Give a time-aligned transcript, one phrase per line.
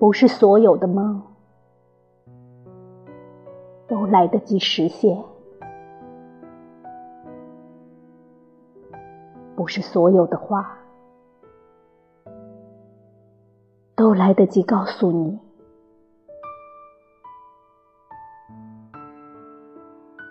[0.00, 1.22] 不是所有的梦
[3.86, 5.22] 都来得及实现，
[9.54, 10.78] 不是所有的话
[13.94, 15.38] 都来得及告诉你。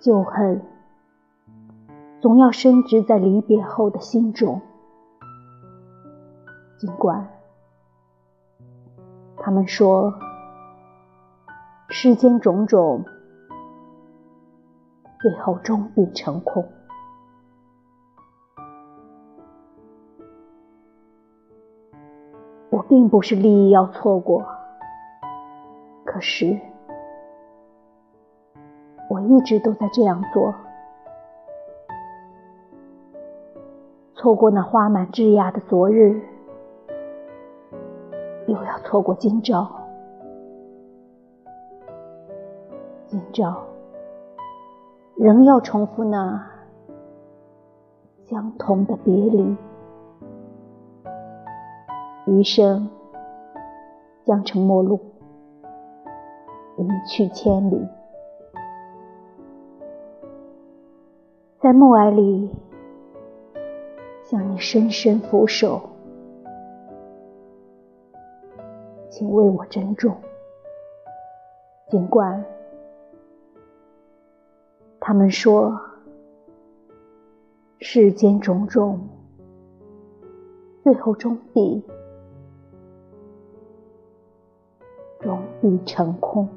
[0.00, 0.60] 旧恨
[2.20, 4.60] 总要深植在离别后的心中，
[6.80, 7.31] 尽管。
[9.44, 10.14] 他们说，
[11.88, 13.04] 世间种种，
[15.20, 16.64] 最后终必成空。
[22.70, 24.46] 我并不是利益要错过，
[26.04, 26.56] 可是
[29.10, 30.54] 我一直都在这样做。
[34.14, 36.31] 错过那花满枝桠的昨日。
[38.52, 39.66] 又要错过今朝，
[43.06, 43.64] 今朝
[45.16, 46.46] 仍要重复那
[48.28, 49.56] 相同的别离，
[52.26, 52.90] 余生
[54.26, 55.00] 将成陌路，
[56.76, 57.88] 一去千里，
[61.58, 62.50] 在暮霭里
[64.24, 65.91] 向你深深俯首。
[69.12, 70.16] 请为我珍重，
[71.90, 72.42] 尽管
[74.98, 75.78] 他们说
[77.78, 79.06] 世间种种，
[80.82, 81.84] 最后终必
[85.20, 86.48] 终必成空。